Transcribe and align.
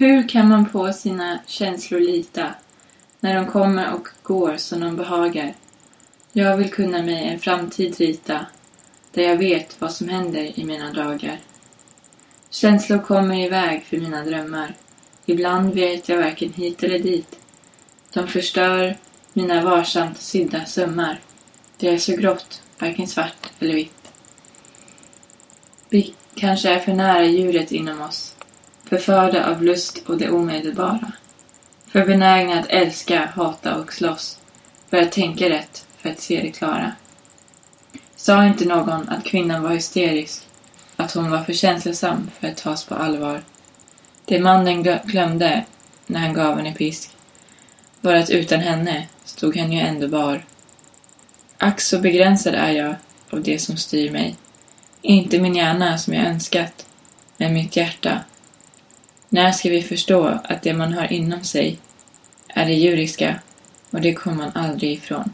Hur 0.00 0.28
kan 0.28 0.48
man 0.48 0.68
på 0.68 0.92
sina 0.92 1.38
känslor 1.46 2.00
lita 2.00 2.54
när 3.20 3.34
de 3.34 3.46
kommer 3.46 3.92
och 3.94 4.08
går 4.22 4.56
som 4.56 4.80
de 4.80 4.96
behagar? 4.96 5.54
Jag 6.32 6.56
vill 6.56 6.70
kunna 6.70 7.02
mig 7.02 7.28
en 7.28 7.40
framtid 7.40 7.96
rita 7.98 8.46
där 9.12 9.22
jag 9.22 9.36
vet 9.36 9.80
vad 9.80 9.92
som 9.92 10.08
händer 10.08 10.60
i 10.60 10.64
mina 10.64 10.92
dagar. 10.92 11.38
Känslor 12.50 12.98
kommer 12.98 13.46
iväg 13.46 13.84
för 13.84 13.96
mina 13.96 14.24
drömmar. 14.24 14.74
Ibland 15.26 15.74
vet 15.74 16.08
jag 16.08 16.18
varken 16.18 16.52
hit 16.52 16.82
eller 16.82 16.98
dit. 16.98 17.38
De 18.12 18.28
förstör 18.28 18.96
mina 19.32 19.64
varsamt 19.64 20.18
sydda 20.18 20.64
sömmar. 20.64 21.20
Det 21.76 21.88
är 21.88 21.98
så 21.98 22.16
grått, 22.16 22.62
varken 22.78 23.06
svart 23.06 23.50
eller 23.58 23.74
vitt. 23.74 24.12
Vi 25.88 26.14
kanske 26.34 26.70
är 26.70 26.78
för 26.78 26.92
nära 26.92 27.24
djuret 27.24 27.72
inom 27.72 28.02
oss, 28.02 28.36
förförda 28.84 29.46
av 29.46 29.62
lust 29.62 29.98
och 30.06 30.18
det 30.18 30.30
omedelbara. 30.30 31.12
För 31.86 32.06
benägna 32.06 32.60
att 32.60 32.66
älska, 32.66 33.30
hata 33.34 33.74
och 33.74 33.92
slåss, 33.92 34.38
för 34.90 34.96
att 34.96 35.12
tänka 35.12 35.50
rätt, 35.50 35.86
för 35.98 36.10
att 36.10 36.20
se 36.20 36.40
det 36.40 36.50
klara. 36.50 36.92
Sa 38.16 38.46
inte 38.46 38.64
någon 38.64 39.08
att 39.08 39.24
kvinnan 39.24 39.62
var 39.62 39.70
hysterisk, 39.70 40.42
att 40.96 41.12
hon 41.12 41.30
var 41.30 41.42
för 41.42 41.52
känslosam 41.52 42.30
för 42.40 42.48
att 42.48 42.56
tas 42.56 42.84
på 42.84 42.94
allvar. 42.94 43.42
Det 44.24 44.40
mannen 44.40 44.82
glömde 45.04 45.64
när 46.06 46.20
han 46.20 46.34
gav 46.34 46.56
henne 46.56 46.72
pisk 46.72 47.10
var 48.00 48.14
att 48.14 48.30
utan 48.30 48.60
henne 48.60 49.06
stod 49.24 49.56
han 49.56 49.72
ju 49.72 49.80
ändå 49.80 50.08
bar. 50.08 50.44
Ack 51.58 51.80
så 51.80 51.98
begränsad 51.98 52.54
är 52.54 52.70
jag 52.70 52.94
av 53.30 53.42
det 53.42 53.58
som 53.58 53.76
styr 53.76 54.10
mig. 54.10 54.36
Inte 55.02 55.38
min 55.38 55.54
hjärna 55.54 55.98
som 55.98 56.14
jag 56.14 56.26
önskat, 56.26 56.86
men 57.36 57.54
mitt 57.54 57.76
hjärta. 57.76 58.20
När 59.32 59.52
ska 59.52 59.68
vi 59.68 59.82
förstå 59.82 60.38
att 60.44 60.62
det 60.62 60.74
man 60.74 60.92
har 60.92 61.12
inom 61.12 61.44
sig 61.44 61.78
är 62.48 62.66
det 62.66 62.74
djuriska 62.74 63.40
och 63.90 64.00
det 64.00 64.14
kommer 64.14 64.36
man 64.36 64.50
aldrig 64.54 64.92
ifrån. 64.92 65.32